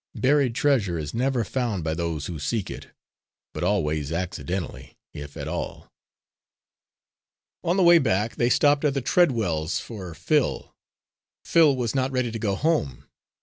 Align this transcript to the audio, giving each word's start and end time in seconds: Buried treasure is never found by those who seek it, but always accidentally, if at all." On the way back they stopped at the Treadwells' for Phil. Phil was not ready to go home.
Buried 0.15 0.55
treasure 0.55 0.97
is 0.97 1.13
never 1.13 1.43
found 1.43 1.83
by 1.83 1.93
those 1.93 2.25
who 2.25 2.39
seek 2.39 2.71
it, 2.71 2.87
but 3.53 3.63
always 3.63 4.11
accidentally, 4.11 4.97
if 5.13 5.37
at 5.37 5.47
all." 5.47 5.91
On 7.63 7.77
the 7.77 7.83
way 7.83 7.99
back 7.99 8.35
they 8.37 8.49
stopped 8.49 8.83
at 8.83 8.95
the 8.95 9.01
Treadwells' 9.01 9.79
for 9.79 10.15
Phil. 10.15 10.73
Phil 11.45 11.75
was 11.77 11.93
not 11.93 12.09
ready 12.11 12.31
to 12.31 12.39
go 12.39 12.55
home. 12.55 13.05